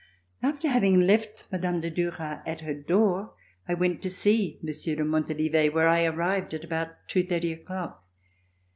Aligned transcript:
After 0.41 0.67
having 0.67 1.01
left 1.01 1.43
Mme. 1.51 1.79
de 1.79 1.91
Duras 1.91 2.41
at 2.47 2.61
her 2.61 2.73
door, 2.73 3.35
I 3.67 3.75
went 3.75 4.01
to 4.01 4.09
see 4.09 4.57
Monsieur 4.63 4.95
de 4.95 5.03
Montalivet, 5.05 5.75
where 5.75 5.87
I 5.87 6.05
arrived 6.07 6.55
at 6.55 6.63
about 6.63 7.07
two 7.07 7.21
thirty 7.21 7.51
o'clock. 7.53 8.03